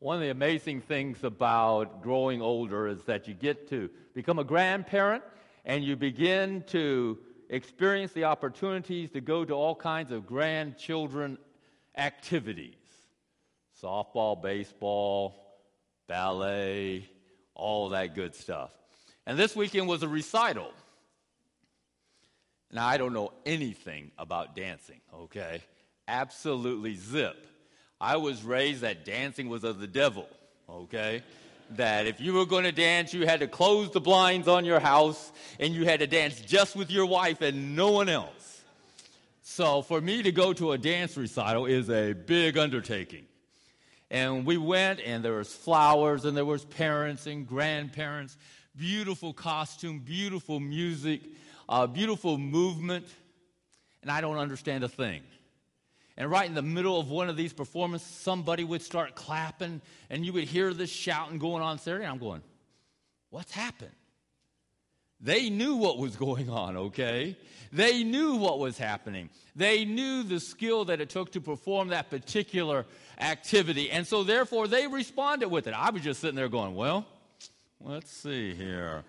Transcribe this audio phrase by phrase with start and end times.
[0.00, 4.44] One of the amazing things about growing older is that you get to become a
[4.44, 5.22] grandparent
[5.66, 7.18] and you begin to
[7.50, 11.36] experience the opportunities to go to all kinds of grandchildren
[11.96, 12.76] activities
[13.82, 15.34] softball, baseball,
[16.06, 17.08] ballet,
[17.54, 18.70] all that good stuff.
[19.26, 20.72] And this weekend was a recital.
[22.70, 25.62] Now, I don't know anything about dancing, okay?
[26.08, 27.46] Absolutely zip.
[28.00, 30.26] I was raised that dancing was of the devil,
[30.68, 31.22] okay?
[31.76, 34.80] That if you were going to dance, you had to close the blinds on your
[34.80, 38.62] house and you had to dance just with your wife and no one else.
[39.42, 43.26] So for me to go to a dance recital is a big undertaking.
[44.10, 48.36] And we went and there was flowers and there was parents and grandparents,
[48.76, 51.20] beautiful costume, beautiful music,
[51.68, 53.06] uh, beautiful movement.
[54.02, 55.20] And I don't understand a thing.
[56.20, 59.80] And right in the middle of one of these performances, somebody would start clapping,
[60.10, 61.80] and you would hear this shouting going on.
[61.86, 62.42] And I'm going,
[63.30, 63.94] What's happened?
[65.18, 67.38] They knew what was going on, okay?
[67.72, 69.30] They knew what was happening.
[69.56, 72.84] They knew the skill that it took to perform that particular
[73.18, 73.90] activity.
[73.90, 75.72] And so, therefore, they responded with it.
[75.72, 77.06] I was just sitting there going, Well,
[77.80, 79.04] let's see here.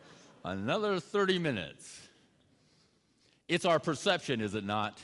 [0.45, 1.99] Another 30 minutes.
[3.49, 4.97] It's our perception, is it not?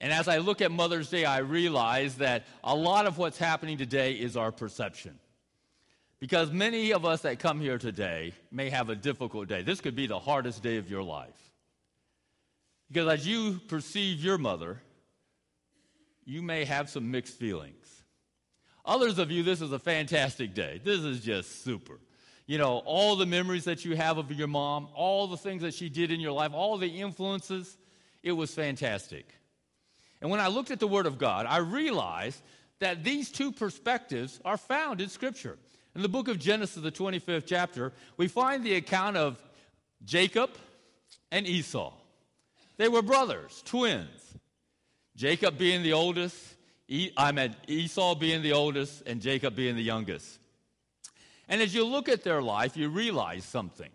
[0.00, 3.76] And as I look at Mother's Day, I realize that a lot of what's happening
[3.76, 5.18] today is our perception.
[6.20, 9.62] Because many of us that come here today may have a difficult day.
[9.62, 11.52] This could be the hardest day of your life.
[12.88, 14.80] Because as you perceive your mother,
[16.24, 17.86] you may have some mixed feelings.
[18.84, 20.80] Others of you, this is a fantastic day.
[20.82, 21.98] This is just super.
[22.46, 25.74] You know, all the memories that you have of your mom, all the things that
[25.74, 27.76] she did in your life, all the influences,
[28.22, 29.26] it was fantastic.
[30.20, 32.42] And when I looked at the Word of God, I realized
[32.78, 35.58] that these two perspectives are found in Scripture.
[35.94, 39.42] In the book of Genesis, the 25th chapter, we find the account of
[40.04, 40.50] Jacob
[41.30, 41.92] and Esau.
[42.76, 44.08] They were brothers, twins.
[45.16, 46.36] Jacob being the oldest,
[47.16, 50.38] I meant Esau being the oldest, and Jacob being the youngest.
[51.48, 53.90] And as you look at their life, you realize something.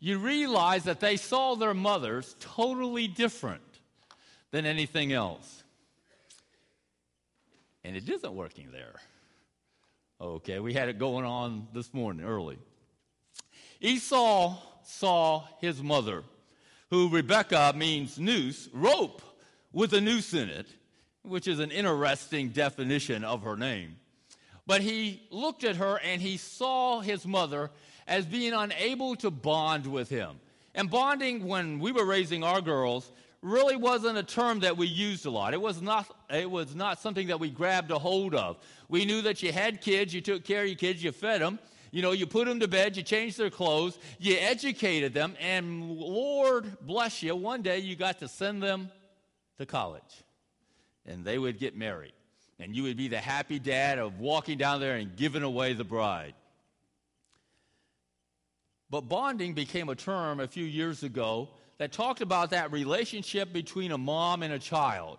[0.00, 3.62] You realize that they saw their mothers totally different
[4.50, 5.62] than anything else
[7.88, 8.96] and it isn't working there.
[10.20, 12.58] Okay, we had it going on this morning early.
[13.80, 16.22] Esau saw his mother,
[16.90, 19.22] who Rebecca means noose, rope
[19.72, 20.66] with a noose in it,
[21.22, 23.96] which is an interesting definition of her name.
[24.66, 27.70] But he looked at her and he saw his mother
[28.06, 30.40] as being unable to bond with him.
[30.74, 33.10] And bonding, when we were raising our girls,
[33.42, 35.54] really wasn't a term that we used a lot.
[35.54, 38.58] It was not, it was not something that we grabbed a hold of.
[38.88, 41.58] We knew that you had kids, you took care of your kids, you fed them,
[41.90, 45.90] you know, you put them to bed, you changed their clothes, you educated them, and
[45.90, 48.90] Lord bless you, one day you got to send them
[49.58, 50.02] to college.
[51.06, 52.12] And they would get married.
[52.58, 55.84] And you would be the happy dad of walking down there and giving away the
[55.84, 56.34] bride.
[58.90, 63.92] But bonding became a term a few years ago that talked about that relationship between
[63.92, 65.18] a mom and a child,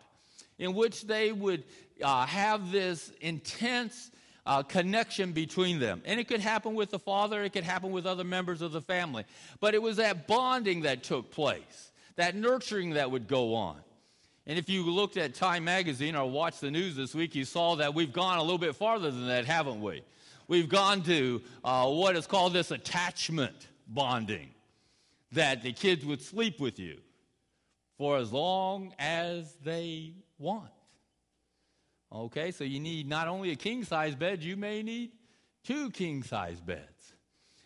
[0.58, 1.64] in which they would
[2.04, 4.12] uh, have this intense
[4.46, 6.02] uh, connection between them.
[6.06, 8.82] And it could happen with the father, it could happen with other members of the
[8.82, 9.26] family.
[9.60, 13.78] But it was that bonding that took place, that nurturing that would go on.
[14.46, 17.76] And if you looked at Time Magazine or watched the news this week, you saw
[17.76, 20.02] that we've gone a little bit farther than that, haven't we?
[20.48, 24.50] We've gone to uh, what is called this attachment bonding
[25.32, 27.00] that the kids would sleep with you
[27.98, 30.72] for as long as they want.
[32.12, 35.12] Okay, so you need not only a king size bed, you may need
[35.64, 37.14] two king size beds.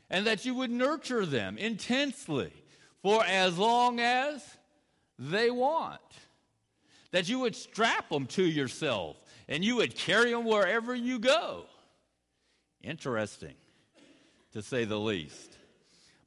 [0.10, 2.52] And that you would nurture them intensely
[3.02, 4.44] for as long as
[5.18, 6.02] they want.
[7.12, 11.66] That you would strap them to yourself and you would carry them wherever you go.
[12.82, 13.56] Interesting,
[14.52, 15.53] to say the least.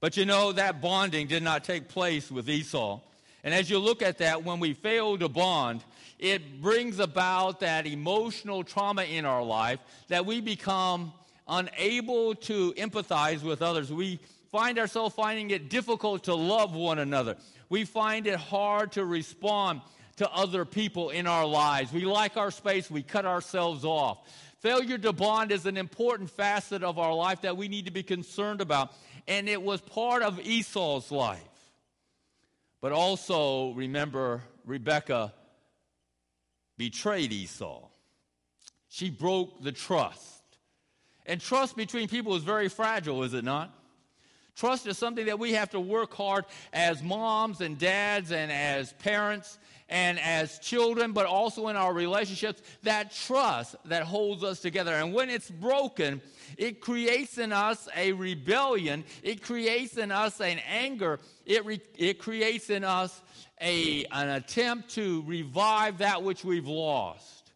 [0.01, 3.01] But you know, that bonding did not take place with Esau.
[3.43, 5.85] And as you look at that, when we fail to bond,
[6.19, 11.13] it brings about that emotional trauma in our life that we become
[11.49, 13.93] unable to empathize with others.
[13.93, 14.19] We
[14.51, 17.37] find ourselves finding it difficult to love one another.
[17.69, 19.81] We find it hard to respond
[20.17, 21.93] to other people in our lives.
[21.93, 24.19] We like our space, we cut ourselves off.
[24.61, 28.03] Failure to bond is an important facet of our life that we need to be
[28.03, 28.93] concerned about
[29.29, 31.41] and it was part of Esau's life.
[32.81, 35.33] But also, remember, Rebecca
[36.77, 37.83] betrayed Esau.
[38.89, 40.43] She broke the trust.
[41.27, 43.73] And trust between people is very fragile, is it not?
[44.55, 48.93] Trust is something that we have to work hard as moms and dads and as
[48.95, 49.59] parents
[49.89, 52.63] and as children, but also in our relationships.
[52.83, 54.93] That trust that holds us together.
[54.95, 56.21] And when it's broken,
[56.57, 62.19] it creates in us a rebellion, it creates in us an anger, it, re- it
[62.19, 63.21] creates in us
[63.61, 67.53] a, an attempt to revive that which we've lost.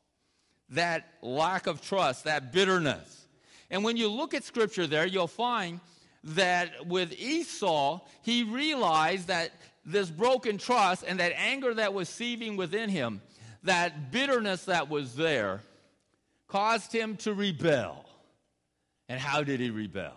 [0.71, 3.27] That lack of trust, that bitterness.
[3.71, 5.81] And when you look at scripture there, you'll find
[6.23, 9.53] that with Esau, he realized that
[9.91, 13.21] this broken trust and that anger that was seething within him,
[13.63, 15.61] that bitterness that was there,
[16.49, 18.05] caused him to rebel.
[19.09, 20.13] And how did he rebel?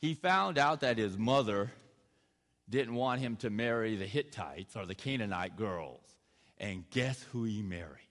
[0.00, 1.72] He found out that his mother
[2.70, 6.00] didn't want him to marry the Hittites or the Canaanite girls.
[6.58, 8.08] And guess who he married?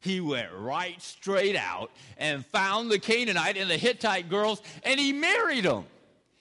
[0.00, 5.12] He went right straight out and found the Canaanite and the Hittite girls and he
[5.12, 5.84] married them.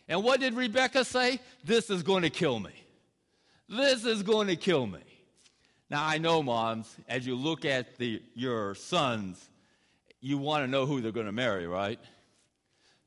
[0.08, 1.40] And what did Rebecca say?
[1.64, 2.72] This is going to kill me.
[3.72, 5.00] This is going to kill me.
[5.90, 9.50] Now, I know, moms, as you look at the, your sons,
[10.20, 11.98] you want to know who they're going to marry, right?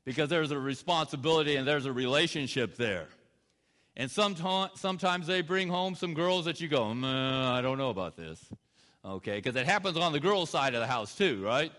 [0.05, 3.07] Because there's a responsibility and there's a relationship there.
[3.95, 8.17] And sometimes, sometimes they bring home some girls that you go, I don't know about
[8.17, 8.43] this.
[9.05, 11.71] Okay, because it happens on the girl side of the house too, right?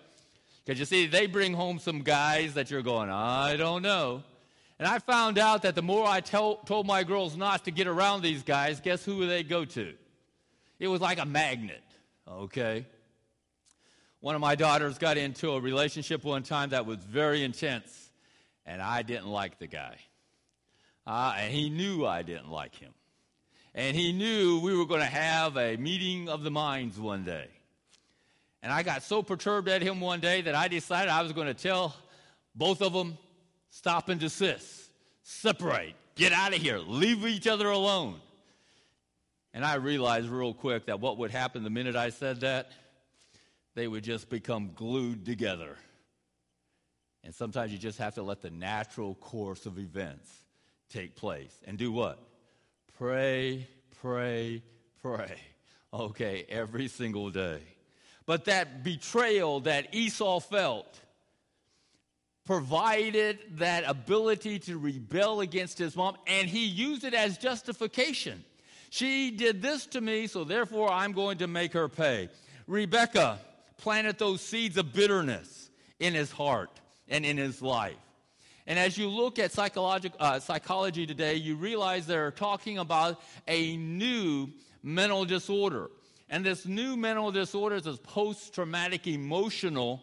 [0.65, 4.23] Because you see, they bring home some guys that you're going, I don't know.
[4.79, 7.87] And I found out that the more I tell, told my girls not to get
[7.87, 9.95] around these guys, guess who they go to?
[10.79, 11.83] It was like a magnet,
[12.29, 12.87] okay?
[14.21, 18.11] One of my daughters got into a relationship one time that was very intense,
[18.67, 19.97] and I didn't like the guy.
[21.07, 22.93] Uh, and he knew I didn't like him.
[23.75, 27.47] And he knew we were going to have a meeting of the minds one day.
[28.63, 31.47] And I got so perturbed at him one day that I decided I was going
[31.47, 31.95] to tell
[32.55, 33.17] both of them,
[33.77, 34.91] stop and desist,
[35.23, 38.17] separate, get out of here, leave each other alone.
[39.53, 42.71] And I realized real quick that what would happen the minute I said that,
[43.75, 45.77] they would just become glued together.
[47.23, 50.31] And sometimes you just have to let the natural course of events
[50.89, 51.55] take place.
[51.67, 52.19] And do what?
[52.97, 53.69] Pray,
[54.01, 54.63] pray,
[55.03, 55.37] pray.
[55.93, 57.61] Okay, every single day.
[58.25, 60.99] But that betrayal that Esau felt
[62.47, 68.45] provided that ability to rebel against his mom, and he used it as justification.
[68.91, 72.29] She did this to me, so therefore I'm going to make her pay.
[72.67, 73.39] Rebecca
[73.79, 76.71] planted those seeds of bitterness in his heart
[77.09, 77.97] and in his life.
[78.69, 84.49] And as you look at uh, psychology today, you realize they're talking about a new
[84.83, 85.91] mental disorder.
[86.29, 90.03] And this new mental disorder is post traumatic emotional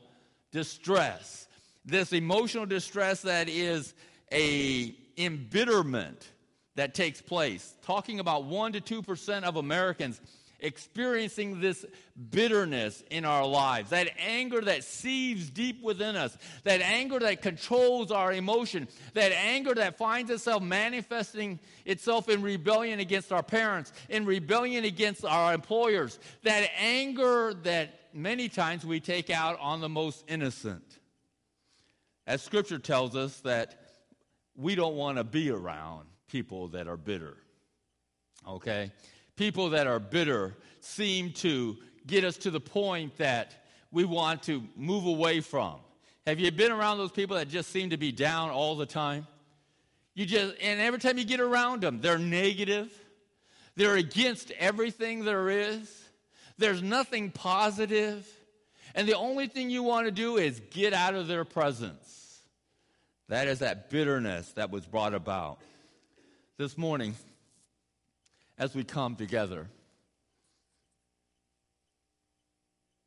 [0.51, 1.47] distress.
[1.85, 3.93] This emotional distress that is
[4.31, 6.27] a embitterment
[6.75, 7.75] that takes place.
[7.83, 10.19] Talking about 1 to 2% of Americans
[10.63, 11.85] experiencing this
[12.31, 18.11] bitterness in our lives, that anger that seethes deep within us, that anger that controls
[18.11, 24.25] our emotion, that anger that finds itself manifesting itself in rebellion against our parents, in
[24.25, 30.23] rebellion against our employers, that anger that many times we take out on the most
[30.29, 30.92] innocent.
[32.25, 33.79] As scripture tells us that
[34.55, 37.37] we don't want to be around people that are bitter.
[38.47, 38.91] Okay?
[39.35, 44.63] people that are bitter seem to get us to the point that we want to
[44.75, 45.75] move away from.
[46.25, 49.27] Have you been around those people that just seem to be down all the time?
[50.13, 52.91] You just and every time you get around them, they're negative.
[53.75, 56.03] They're against everything there is.
[56.57, 58.27] There's nothing positive.
[58.93, 62.02] And the only thing you want to do is get out of their presence.
[63.29, 65.59] That is that bitterness that was brought about.
[66.57, 67.15] This morning,
[68.57, 69.67] as we come together.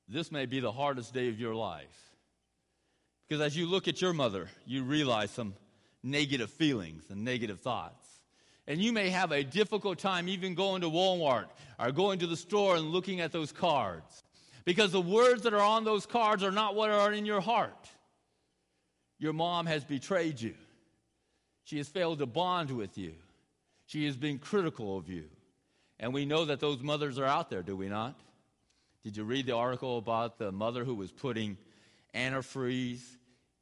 [0.08, 1.86] This may be the hardest day of your life.
[3.28, 5.54] Because as you look at your mother, you realize some
[6.02, 8.06] negative feelings and negative thoughts.
[8.68, 11.46] And you may have a difficult time even going to Walmart
[11.78, 14.24] or going to the store and looking at those cards.
[14.64, 17.88] Because the words that are on those cards are not what are in your heart.
[19.18, 20.54] Your mom has betrayed you.
[21.64, 23.14] She has failed to bond with you.
[23.86, 25.24] She has been critical of you.
[25.98, 28.18] And we know that those mothers are out there, do we not?
[29.02, 31.56] Did you read the article about the mother who was putting
[32.14, 33.02] antifreeze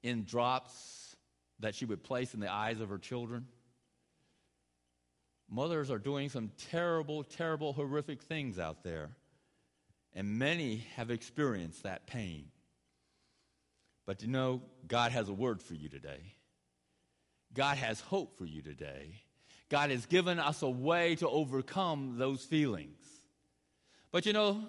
[0.03, 1.17] in drops
[1.61, 3.47] that she would place in the eyes of her children?
[5.51, 9.11] Mothers are doing some terrible, terrible, horrific things out there,
[10.15, 12.47] and many have experienced that pain.
[14.07, 16.35] But you know, God has a word for you today.
[17.55, 19.23] God has hope for you today.
[19.69, 23.01] God has given us a way to overcome those feelings.
[24.13, 24.63] But you know,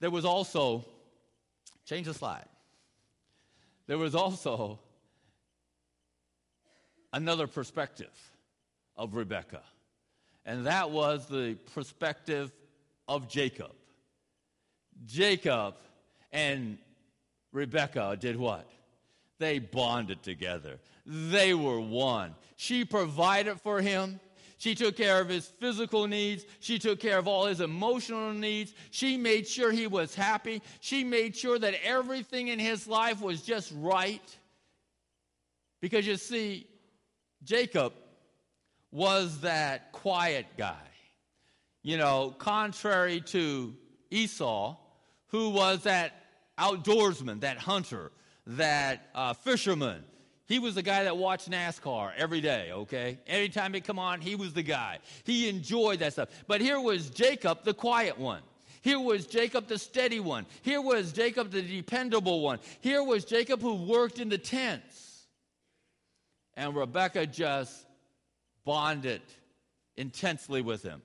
[0.00, 0.84] there was also,
[1.86, 2.48] change the slide,
[3.86, 4.80] there was also
[7.12, 8.12] another perspective
[8.96, 9.62] of Rebecca,
[10.44, 12.50] and that was the perspective
[13.06, 13.72] of Jacob.
[15.06, 15.74] Jacob
[16.32, 16.78] and
[17.52, 18.68] Rebecca did what?
[19.38, 20.78] They bonded together.
[21.04, 22.34] They were one.
[22.56, 24.20] She provided for him.
[24.56, 26.44] She took care of his physical needs.
[26.60, 28.72] She took care of all his emotional needs.
[28.92, 30.62] She made sure he was happy.
[30.80, 34.22] She made sure that everything in his life was just right.
[35.80, 36.68] Because you see,
[37.42, 37.92] Jacob
[38.92, 40.76] was that quiet guy.
[41.82, 43.74] You know, contrary to
[44.12, 44.76] Esau,
[45.26, 46.21] who was that
[46.58, 48.12] outdoorsman, that hunter,
[48.46, 50.04] that uh, fisherman.
[50.46, 53.18] He was the guy that watched NASCAR every day, okay?
[53.26, 54.98] Anytime it come on, he was the guy.
[55.24, 56.28] He enjoyed that stuff.
[56.46, 58.42] But here was Jacob, the quiet one.
[58.82, 60.44] Here was Jacob, the steady one.
[60.62, 62.58] Here was Jacob, the dependable one.
[62.80, 65.26] Here was Jacob who worked in the tents.
[66.54, 67.86] And Rebecca just
[68.64, 69.22] bonded
[69.96, 71.00] intensely with him.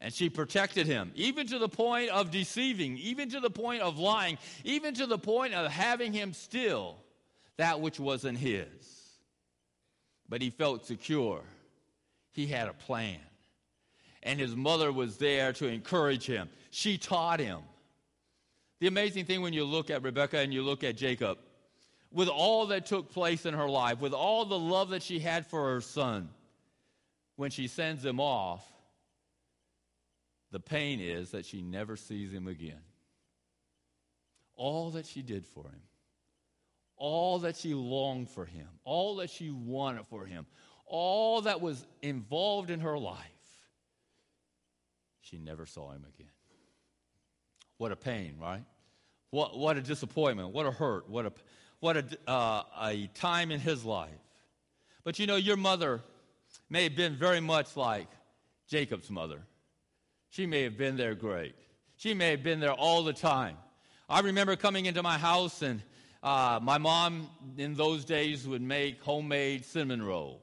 [0.00, 3.98] And she protected him, even to the point of deceiving, even to the point of
[3.98, 6.96] lying, even to the point of having him steal
[7.58, 8.66] that which wasn't his.
[10.28, 11.42] But he felt secure.
[12.32, 13.18] He had a plan.
[14.22, 16.48] And his mother was there to encourage him.
[16.70, 17.60] She taught him.
[18.78, 21.36] The amazing thing when you look at Rebecca and you look at Jacob,
[22.10, 25.46] with all that took place in her life, with all the love that she had
[25.46, 26.30] for her son,
[27.36, 28.64] when she sends him off,
[30.50, 32.80] the pain is that she never sees him again.
[34.54, 35.82] All that she did for him,
[36.96, 40.46] all that she longed for him, all that she wanted for him,
[40.86, 43.16] all that was involved in her life,
[45.20, 46.30] she never saw him again.
[47.78, 48.64] What a pain, right?
[49.30, 50.50] What, what a disappointment.
[50.50, 51.08] What a hurt.
[51.08, 51.32] What, a,
[51.78, 54.10] what a, uh, a time in his life.
[55.04, 56.02] But you know, your mother
[56.68, 58.08] may have been very much like
[58.68, 59.40] Jacob's mother.
[60.30, 61.54] She may have been there great.
[61.96, 63.56] She may have been there all the time.
[64.08, 65.82] I remember coming into my house, and
[66.22, 70.42] uh, my mom in those days would make homemade cinnamon rolls.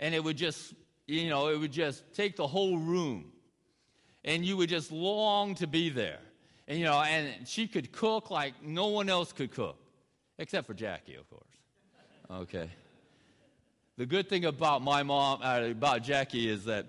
[0.00, 0.74] And it would just,
[1.06, 3.30] you know, it would just take the whole room.
[4.24, 6.18] And you would just long to be there.
[6.66, 9.76] And, you know, and she could cook like no one else could cook,
[10.38, 11.42] except for Jackie, of course.
[12.30, 12.70] Okay.
[13.96, 16.86] The good thing about my mom, uh, about Jackie, is that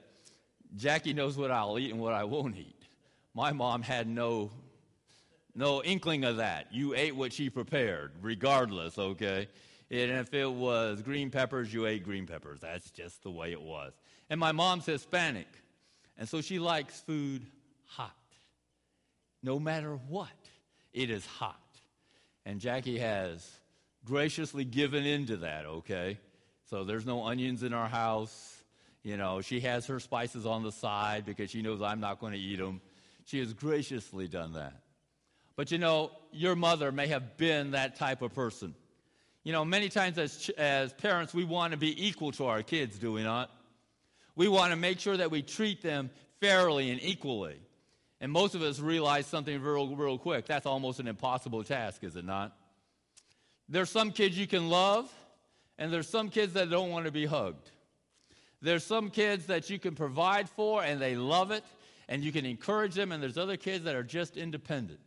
[0.75, 2.83] Jackie knows what I'll eat and what I won't eat.
[3.33, 4.51] My mom had no,
[5.53, 6.67] no inkling of that.
[6.71, 9.47] You ate what she prepared, regardless, okay?
[9.91, 12.59] And if it was green peppers, you ate green peppers.
[12.61, 13.93] That's just the way it was.
[14.29, 15.47] And my mom's Hispanic,
[16.17, 17.45] and so she likes food
[17.85, 18.15] hot.
[19.43, 20.29] No matter what,
[20.91, 21.59] it is hot.
[22.45, 23.47] And Jackie has
[24.05, 26.19] graciously given into that, okay?
[26.69, 28.54] So there's no onions in our house.
[29.05, 32.33] You know, she has her spices on the side because she knows I'm not going
[32.33, 32.81] to eat them.
[33.25, 34.81] She has graciously done that.
[35.55, 38.73] But you know, your mother may have been that type of person.
[39.43, 42.97] You know, many times as, as parents, we want to be equal to our kids,
[42.97, 43.51] do we not?
[44.35, 46.09] We want to make sure that we treat them
[46.41, 47.59] fairly and equally.
[48.19, 50.47] And most of us realize something real, real quick.
[50.47, 52.57] That's almost an impossible task, is it not?
[53.69, 55.13] There's some kids you can love,
[55.77, 57.69] and there's some kids that don't want to be hugged.
[58.61, 61.63] There's some kids that you can provide for and they love it
[62.07, 64.99] and you can encourage them, and there's other kids that are just independent.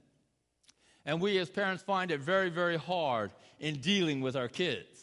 [1.06, 5.00] And we as parents find it very, very hard in dealing with our kids.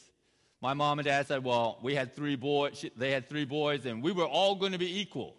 [0.61, 4.03] My mom and dad said, well, we had three boys, they had three boys, and
[4.03, 5.35] we were all going to be equal.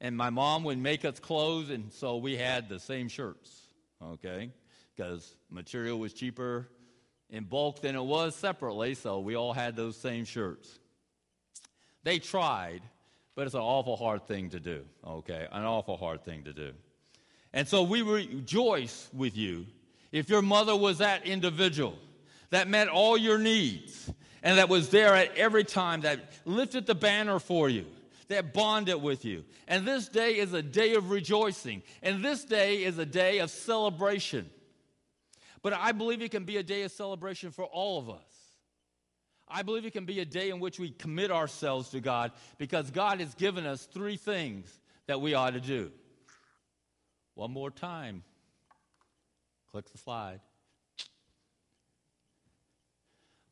[0.00, 3.68] And my mom would make us clothes, and so we had the same shirts,
[4.02, 4.50] okay?
[4.94, 6.68] Because material was cheaper
[7.30, 10.78] in bulk than it was separately, so we all had those same shirts.
[12.04, 12.82] They tried,
[13.34, 15.46] but it's an awful hard thing to do, okay?
[15.52, 16.72] An awful hard thing to do.
[17.52, 19.66] And so we rejoice with you
[20.12, 21.98] if your mother was that individual
[22.50, 24.10] that met all your needs
[24.42, 27.84] and that was there at every time, that lifted the banner for you,
[28.28, 29.44] that bonded with you.
[29.66, 33.50] And this day is a day of rejoicing, and this day is a day of
[33.50, 34.48] celebration.
[35.62, 38.27] But I believe it can be a day of celebration for all of us.
[39.50, 42.90] I believe it can be a day in which we commit ourselves to God because
[42.90, 44.72] God has given us three things
[45.06, 45.90] that we ought to do.
[47.34, 48.22] One more time.
[49.70, 50.40] Click the slide.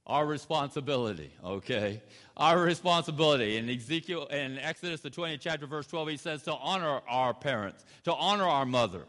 [0.07, 2.01] our responsibility, okay?
[2.37, 3.57] Our responsibility.
[3.57, 7.85] In Ezekiel, in Exodus, the 20th chapter, verse 12, he says to honor our parents,
[8.05, 9.03] to honor our mother,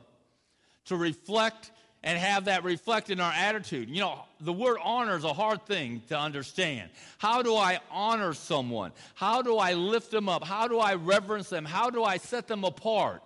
[0.86, 1.72] to reflect
[2.08, 3.90] and have that reflect in our attitude.
[3.90, 6.90] You know, the word honor is a hard thing to understand.
[7.18, 8.94] How do I honor someone?
[9.14, 10.46] How do I lift them up?
[10.46, 11.66] How do I reverence them?
[11.66, 13.24] How do I set them apart?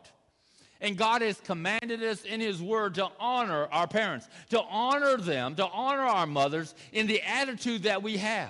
[0.82, 5.54] And God has commanded us in His Word to honor our parents, to honor them,
[5.58, 8.50] to honor our mothers in the attitude that we have.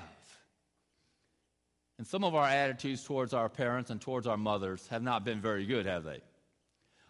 [1.97, 5.41] And some of our attitudes towards our parents and towards our mothers have not been
[5.41, 6.21] very good, have they?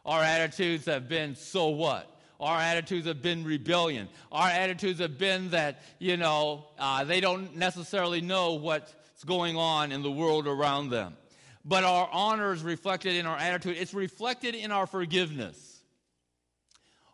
[0.07, 2.10] Our attitudes have been so what?
[2.41, 4.09] Our attitudes have been rebellion.
[4.31, 8.93] Our attitudes have been that, you know, uh, they don't necessarily know what's
[9.25, 11.15] going on in the world around them
[11.63, 13.77] but our honor is reflected in our attitude.
[13.77, 15.81] It's reflected in our forgiveness.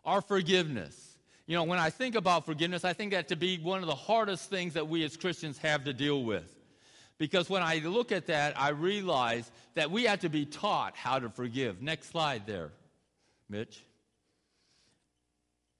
[0.04, 1.04] Our forgiveness.
[1.46, 3.94] You know, when I think about forgiveness, I think that to be one of the
[3.94, 6.54] hardest things that we as Christians have to deal with.
[7.18, 11.18] Because when I look at that, I realize that we have to be taught how
[11.18, 11.82] to forgive.
[11.82, 12.70] Next slide there,
[13.48, 13.82] Mitch.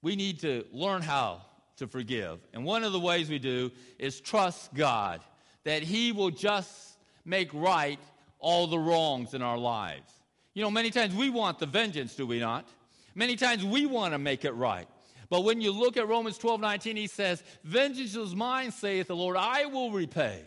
[0.01, 1.41] We need to learn how
[1.77, 2.39] to forgive.
[2.53, 5.21] And one of the ways we do is trust God
[5.63, 7.99] that He will just make right
[8.39, 10.11] all the wrongs in our lives.
[10.53, 12.67] You know, many times we want the vengeance, do we not?
[13.15, 14.87] Many times we want to make it right.
[15.29, 19.15] But when you look at Romans 12 19, he says, Vengeance is mine, saith the
[19.15, 20.43] Lord, I will repay.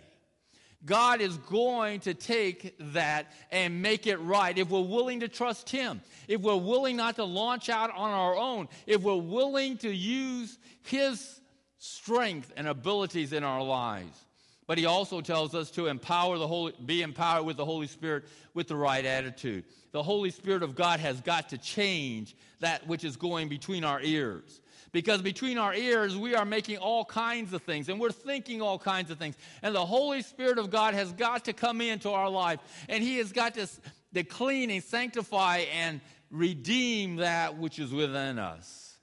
[0.85, 5.71] God is going to take that and make it right if we're willing to trust
[5.71, 9.91] Him, if we're willing not to launch out on our own, if we're willing to
[9.93, 11.41] use His
[11.79, 14.19] strength and abilities in our lives.
[14.67, 18.25] But he also tells us to empower the Holy, be empowered with the Holy Spirit
[18.55, 19.65] with the right attitude.
[19.91, 24.01] The Holy Spirit of God has got to change that which is going between our
[24.01, 24.62] ears.
[24.93, 28.79] Because between our ears, we are making all kinds of things and we're thinking all
[28.79, 29.37] kinds of things.
[29.63, 33.17] And the Holy Spirit of God has got to come into our life and He
[33.19, 33.67] has got to,
[34.15, 36.01] to clean and sanctify and
[36.31, 38.99] redeem that which is within us.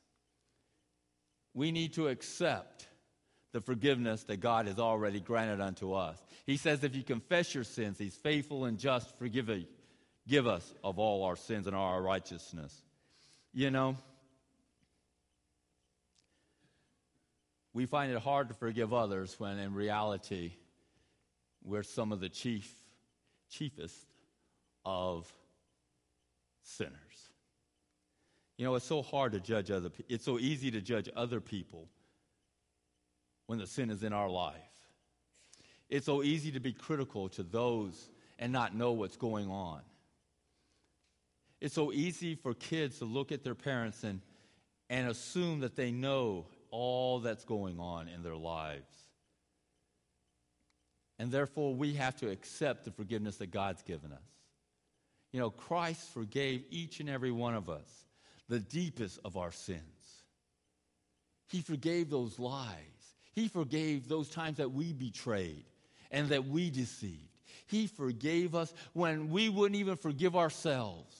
[1.55, 2.87] We need to accept
[3.51, 6.21] the forgiveness that God has already granted unto us.
[6.45, 9.49] He says, if you confess your sins, He's faithful and just, forgive
[10.27, 12.79] give us of all our sins and our righteousness.
[13.51, 13.97] You know,
[17.73, 20.53] we find it hard to forgive others when in reality
[21.63, 22.71] we're some of the chief,
[23.49, 23.95] chiefest
[24.85, 25.31] of
[26.63, 26.93] sinners.
[28.57, 30.05] You know, it's so hard to judge other people.
[30.09, 31.87] It's so easy to judge other people
[33.45, 34.55] when the sin is in our life.
[35.89, 39.81] It's so easy to be critical to those and not know what's going on.
[41.61, 44.21] It's so easy for kids to look at their parents and,
[44.89, 48.95] and assume that they know all that's going on in their lives.
[51.17, 54.19] And therefore, we have to accept the forgiveness that God's given us.
[55.31, 58.05] You know, Christ forgave each and every one of us
[58.47, 59.83] the deepest of our sins.
[61.47, 62.75] He forgave those lies.
[63.33, 65.65] He forgave those times that we betrayed
[66.11, 67.29] and that we deceived.
[67.67, 71.15] He forgave us when we wouldn't even forgive ourselves.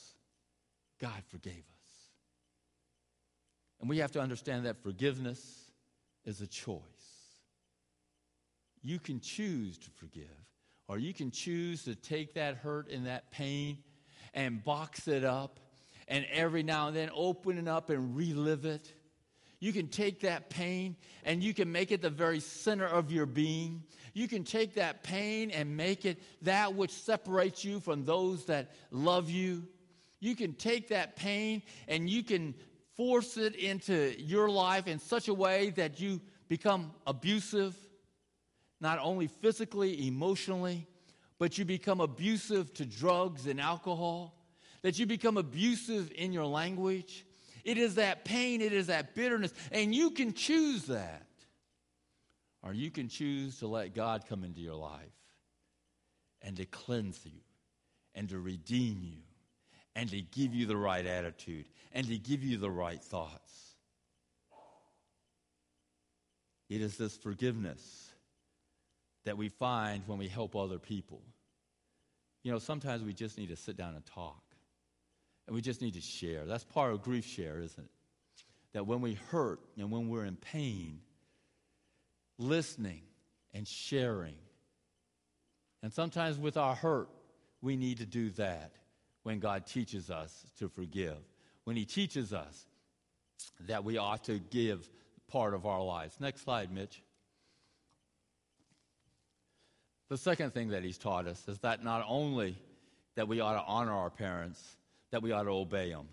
[0.99, 1.78] God forgave us.
[3.79, 5.71] And we have to understand that forgiveness
[6.25, 6.81] is a choice.
[8.81, 10.25] You can choose to forgive,
[10.87, 13.79] or you can choose to take that hurt and that pain
[14.33, 15.59] and box it up
[16.07, 18.93] and every now and then open it up and relive it
[19.59, 23.25] you can take that pain and you can make it the very center of your
[23.25, 23.83] being.
[24.13, 28.71] You can take that pain and make it that which separates you from those that
[28.89, 29.67] love you.
[30.21, 32.53] You can take that pain and you can
[32.99, 37.73] force it into your life in such a way that you become abusive,
[38.81, 40.85] not only physically, emotionally,
[41.37, 44.35] but you become abusive to drugs and alcohol,
[44.81, 47.25] that you become abusive in your language
[47.63, 51.27] it is that pain, it is that bitterness, and you can choose that.
[52.63, 55.13] Or you can choose to let God come into your life
[56.41, 57.39] and to cleanse you
[58.15, 59.21] and to redeem you
[59.99, 63.75] and to give you the right attitude and to give you the right thoughts.
[66.69, 68.09] It is this forgiveness
[69.25, 71.21] that we find when we help other people.
[72.43, 74.41] You know, sometimes we just need to sit down and talk.
[75.47, 76.45] And we just need to share.
[76.45, 77.91] That's part of grief share, isn't it?
[78.71, 81.01] That when we hurt and when we're in pain,
[82.37, 83.01] listening
[83.53, 84.35] and sharing.
[85.83, 87.09] And sometimes with our hurt,
[87.61, 88.71] we need to do that
[89.29, 91.15] when God teaches us to forgive.
[91.63, 92.65] When He teaches us
[93.67, 94.89] that we ought to give
[95.27, 96.15] part of our lives.
[96.19, 97.03] Next slide, Mitch.
[100.09, 102.57] The second thing that he's taught us is that not only
[103.13, 104.77] that we ought to honor our parents,
[105.11, 106.07] that we ought to obey them.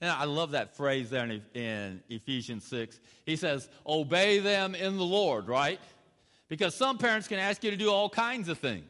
[0.00, 3.00] And I love that phrase there in, Ephesians 6.
[3.26, 5.80] He says, Obey them in the Lord, right?
[6.46, 8.84] Because some parents can ask you to do all kinds of things.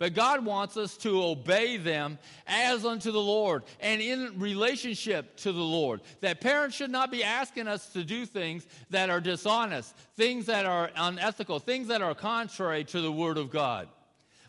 [0.00, 5.52] But God wants us to obey them as unto the Lord and in relationship to
[5.52, 6.00] the Lord.
[6.22, 10.64] That parents should not be asking us to do things that are dishonest, things that
[10.64, 13.88] are unethical, things that are contrary to the Word of God.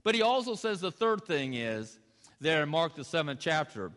[0.06, 2.00] But he also says the third thing is
[2.40, 3.92] there in Mark, the seventh chapter.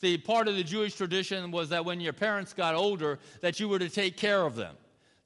[0.00, 3.68] The part of the Jewish tradition was that when your parents got older, that you
[3.68, 4.76] were to take care of them,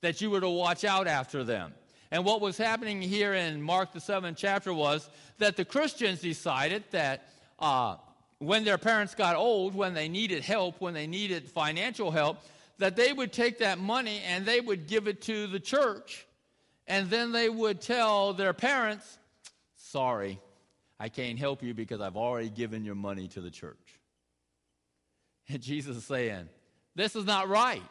[0.01, 1.75] that you were to watch out after them.
[2.11, 6.85] And what was happening here in Mark, the seventh chapter, was that the Christians decided
[6.91, 7.97] that uh,
[8.39, 12.39] when their parents got old, when they needed help, when they needed financial help,
[12.79, 16.27] that they would take that money and they would give it to the church.
[16.87, 19.19] And then they would tell their parents,
[19.77, 20.39] Sorry,
[21.01, 23.77] I can't help you because I've already given your money to the church.
[25.49, 26.49] And Jesus is saying,
[26.95, 27.83] This is not right.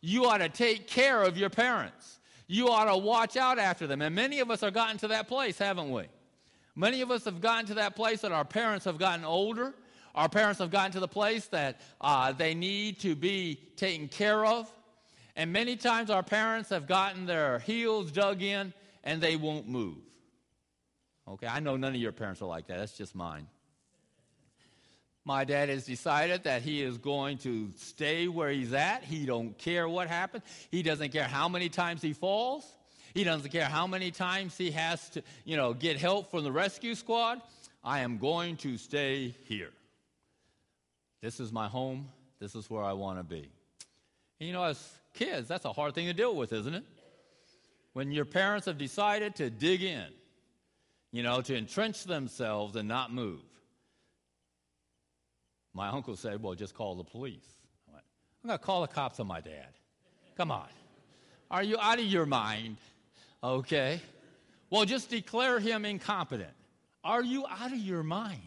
[0.00, 2.20] You ought to take care of your parents.
[2.46, 4.02] You ought to watch out after them.
[4.02, 6.04] And many of us have gotten to that place, haven't we?
[6.76, 9.74] Many of us have gotten to that place that our parents have gotten older.
[10.14, 14.44] Our parents have gotten to the place that uh, they need to be taken care
[14.44, 14.72] of.
[15.36, 19.98] And many times our parents have gotten their heels dug in and they won't move.
[21.26, 22.78] Okay, I know none of your parents are like that.
[22.78, 23.46] That's just mine.
[25.24, 29.04] My dad has decided that he is going to stay where he's at.
[29.04, 30.44] He don't care what happens.
[30.70, 32.66] He doesn't care how many times he falls.
[33.14, 36.52] He doesn't care how many times he has to, you know, get help from the
[36.52, 37.40] rescue squad.
[37.82, 39.70] I am going to stay here.
[41.22, 42.08] This is my home.
[42.38, 43.48] This is where I want to be.
[44.40, 46.84] And you know, as kids, that's a hard thing to deal with, isn't it?
[47.94, 50.06] When your parents have decided to dig in,
[51.12, 53.40] you know, to entrench themselves and not move.
[55.74, 57.46] My uncle said, Well, just call the police.
[57.88, 58.04] I went,
[58.42, 59.68] I'm going to call the cops on my dad.
[60.36, 60.68] Come on.
[61.50, 62.76] Are you out of your mind?
[63.42, 64.00] Okay.
[64.70, 66.50] Well, just declare him incompetent.
[67.02, 68.40] Are you out of your mind?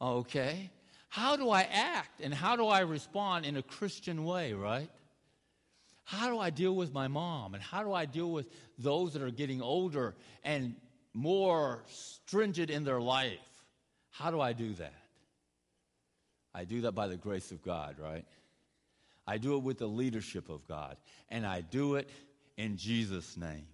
[0.00, 0.70] Okay.
[1.08, 4.90] How do I act and how do I respond in a Christian way, right?
[6.04, 8.46] How do I deal with my mom and how do I deal with
[8.78, 10.76] those that are getting older and
[11.14, 13.38] more stringent in their life?
[14.10, 14.99] How do I do that?
[16.54, 18.24] I do that by the grace of God, right?
[19.26, 20.96] I do it with the leadership of God,
[21.28, 22.08] and I do it
[22.56, 23.66] in Jesus' name.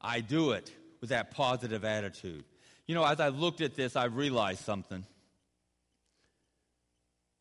[0.00, 0.70] I do it
[1.00, 2.44] with that positive attitude.
[2.86, 5.04] You know, as I looked at this, I realized something.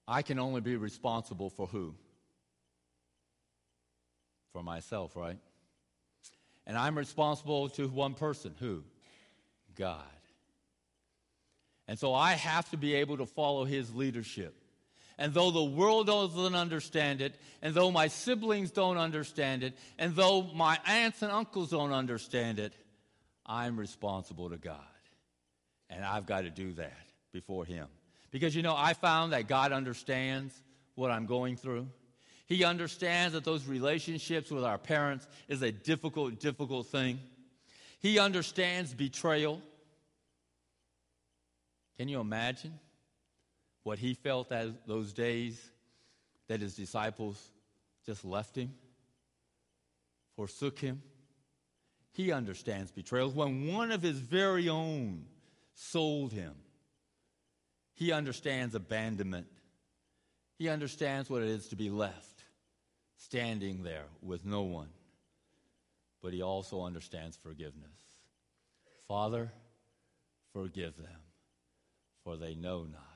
[0.08, 1.96] I can only be responsible for who?
[4.54, 5.38] For myself, right?
[6.68, 8.56] And I'm responsible to one person.
[8.60, 8.84] Who?
[9.76, 10.04] God.
[11.88, 14.56] And so I have to be able to follow his leadership.
[15.22, 20.16] And though the world doesn't understand it, and though my siblings don't understand it, and
[20.16, 22.74] though my aunts and uncles don't understand it,
[23.46, 24.80] I'm responsible to God.
[25.92, 26.98] And I've got to do that
[27.32, 27.86] before Him.
[28.32, 30.60] Because, you know, I found that God understands
[30.96, 31.88] what I'm going through.
[32.48, 37.20] He understands that those relationships with our parents is a difficult, difficult thing.
[38.00, 39.62] He understands betrayal.
[41.98, 42.80] Can you imagine?
[43.84, 45.60] What he felt as those days
[46.48, 47.52] that his disciples
[48.06, 48.74] just left him,
[50.36, 51.02] forsook him.
[52.14, 53.32] He understands betrayal.
[53.32, 55.26] When one of his very own
[55.74, 56.54] sold him,
[57.94, 59.48] he understands abandonment.
[60.58, 62.44] He understands what it is to be left
[63.18, 64.90] standing there with no one.
[66.22, 67.98] But he also understands forgiveness.
[69.08, 69.52] Father,
[70.54, 71.22] forgive them,
[72.24, 73.11] for they know not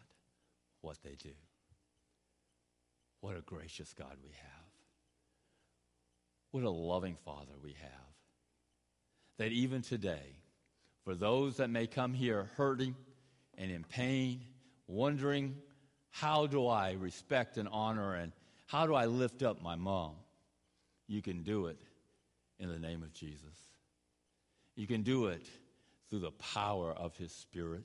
[0.86, 1.34] what they do.
[3.22, 4.70] What a gracious God we have.
[6.52, 7.90] What a loving Father we have.
[9.40, 10.38] That even today,
[11.04, 12.96] for those that may come here hurting
[13.58, 14.42] and in pain,
[14.88, 15.56] wondering,
[16.12, 18.32] how do I respect and honor and
[18.68, 20.14] how do I lift up my mom?
[21.08, 21.82] You can do it
[22.60, 23.58] in the name of Jesus.
[24.76, 25.46] You can do it
[26.10, 27.84] through the power of His Spirit.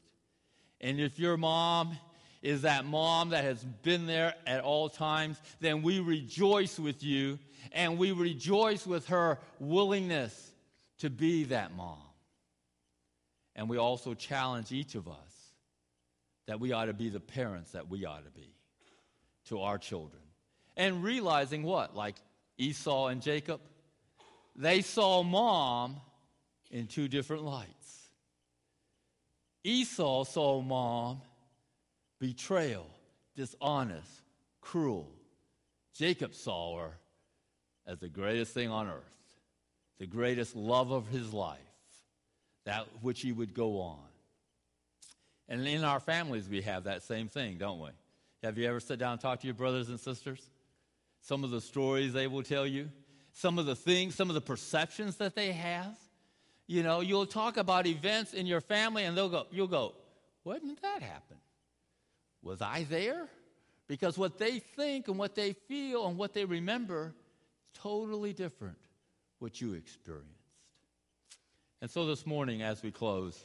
[0.82, 1.96] And if your mom
[2.42, 7.38] is that mom that has been there at all times, then we rejoice with you
[7.72, 10.50] and we rejoice with her willingness
[10.98, 11.98] to be that mom.
[13.54, 15.16] And we also challenge each of us
[16.46, 18.54] that we ought to be the parents that we ought to be
[19.46, 20.22] to our children.
[20.76, 21.94] And realizing what?
[21.94, 22.16] Like
[22.56, 23.60] Esau and Jacob,
[24.56, 25.96] they saw mom
[26.70, 28.08] in two different lights.
[29.62, 31.20] Esau saw mom
[32.20, 32.86] betrayal,
[33.34, 34.22] dishonest,
[34.60, 35.10] cruel.
[35.94, 36.98] Jacob saw her
[37.86, 39.36] as the greatest thing on earth,
[39.98, 41.58] the greatest love of his life,
[42.64, 43.98] that which he would go on.
[45.48, 47.90] And in our families, we have that same thing, don't we?
[48.44, 50.48] Have you ever sat down and talked to your brothers and sisters?
[51.22, 52.88] Some of the stories they will tell you,
[53.32, 55.96] some of the things, some of the perceptions that they have.
[56.66, 59.94] You know, you'll talk about events in your family and they'll go, you'll go,
[60.44, 61.36] why didn't that happen?
[62.42, 63.28] Was I there?
[63.86, 67.14] Because what they think and what they feel and what they remember
[67.64, 68.78] is totally different
[69.40, 70.28] what you experienced.
[71.82, 73.42] And so this morning, as we close,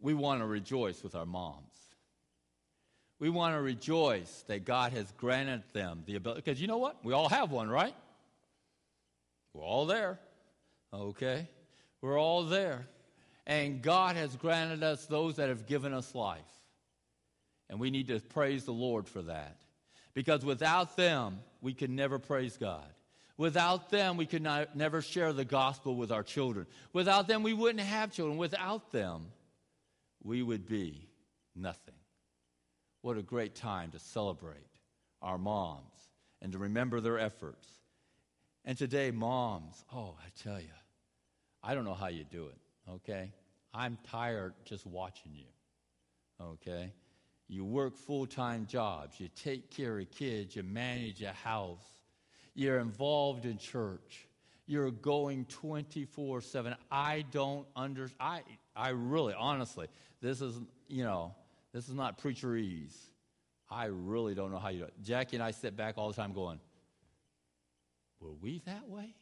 [0.00, 1.66] we want to rejoice with our moms.
[3.18, 6.42] We want to rejoice that God has granted them the ability.
[6.44, 7.04] Because you know what?
[7.04, 7.94] We all have one, right?
[9.52, 10.18] We're all there.
[10.94, 11.46] Okay?
[12.00, 12.86] We're all there.
[13.46, 16.40] And God has granted us those that have given us life.
[17.70, 19.56] And we need to praise the Lord for that.
[20.12, 22.84] Because without them, we could never praise God.
[23.36, 26.66] Without them, we could not, never share the gospel with our children.
[26.92, 28.36] Without them, we wouldn't have children.
[28.36, 29.28] Without them,
[30.22, 31.08] we would be
[31.56, 31.94] nothing.
[33.02, 34.58] What a great time to celebrate
[35.22, 35.94] our moms
[36.42, 37.66] and to remember their efforts.
[38.64, 40.66] And today, moms, oh, I tell you,
[41.62, 43.30] I don't know how you do it, okay?
[43.72, 45.46] I'm tired just watching you,
[46.44, 46.92] okay?
[47.50, 51.84] You work full time jobs, you take care of kids, you manage a house,
[52.54, 54.28] you're involved in church,
[54.66, 56.76] you're going 24 7.
[56.92, 58.14] I don't understand.
[58.20, 58.42] I,
[58.76, 59.88] I really, honestly,
[60.22, 61.34] this is, you know,
[61.72, 62.94] this is not preacherese.
[63.68, 64.94] I really don't know how you do it.
[65.02, 66.60] Jackie and I sit back all the time going,
[68.20, 69.12] were we that way?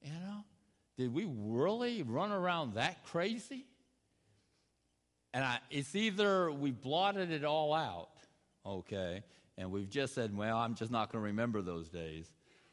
[0.00, 0.44] You know?
[0.96, 3.66] Did we really run around that crazy?
[5.36, 8.08] And I, it's either we blotted it all out,
[8.64, 9.22] okay,
[9.58, 12.32] and we've just said, well, I'm just not going to remember those days,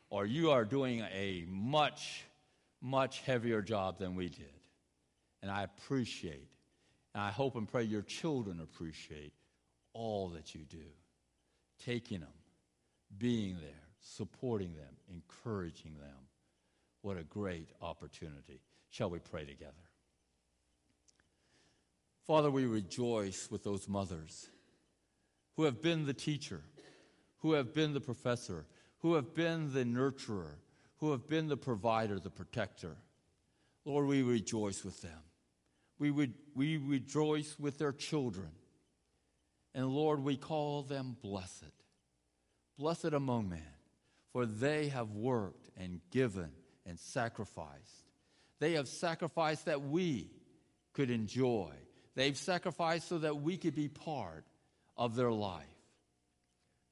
[0.09, 2.23] or you are doing a much,
[2.81, 4.47] much heavier job than we did.
[5.41, 6.47] And I appreciate
[7.13, 9.33] and I hope and pray your children appreciate
[9.93, 10.85] all that you do.
[11.83, 12.29] Taking them,
[13.17, 16.29] being there, supporting them, encouraging them.
[17.01, 18.61] What a great opportunity.
[18.89, 19.73] Shall we pray together?
[22.27, 24.49] Father, we rejoice with those mothers
[25.55, 26.61] who have been the teacher,
[27.39, 28.65] who have been the professor,
[28.99, 30.55] who have been the nurturer,
[30.97, 32.95] who have been the provider, the protector.
[33.83, 35.19] Lord, we rejoice with them.
[35.99, 36.11] We,
[36.55, 38.49] we rejoice with their children.
[39.75, 41.65] And Lord, we call them blessed.
[42.77, 43.61] Blessed among men,
[44.31, 46.51] for they have worked and given
[46.85, 48.07] and sacrificed.
[48.59, 50.31] They have sacrificed that we
[50.93, 51.71] could enjoy.
[52.15, 54.45] They've sacrificed so that we could be part
[54.95, 55.65] of their life.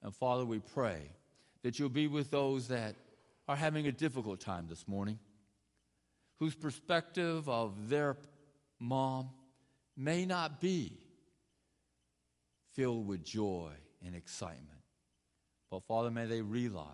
[0.01, 1.01] And Father, we pray
[1.63, 2.95] that you'll be with those that
[3.47, 5.19] are having a difficult time this morning,
[6.39, 8.17] whose perspective of their
[8.79, 9.29] mom
[9.95, 10.97] may not be
[12.73, 13.71] filled with joy
[14.03, 14.67] and excitement.
[15.69, 16.88] But Father, may they realize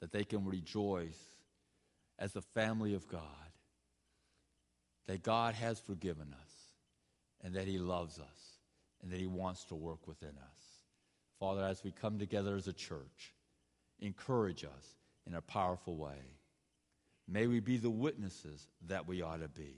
[0.00, 1.18] that they can rejoice
[2.18, 3.22] as the family of God,
[5.06, 6.49] that God has forgiven us,
[7.42, 8.58] and that He loves us,
[9.02, 10.64] and that He wants to work within us.
[11.38, 13.34] Father, as we come together as a church,
[14.00, 16.36] encourage us in a powerful way.
[17.26, 19.76] May we be the witnesses that we ought to be.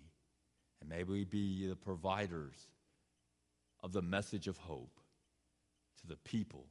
[0.81, 2.57] And may we be the providers
[3.83, 4.99] of the message of hope
[6.01, 6.67] to the people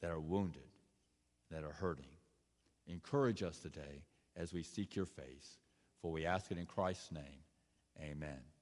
[0.00, 0.62] that are wounded,
[1.50, 2.04] that are hurting.
[2.86, 4.02] Encourage us today
[4.36, 5.58] as we seek your face,
[6.00, 7.44] for we ask it in Christ's name.
[8.00, 8.57] Amen.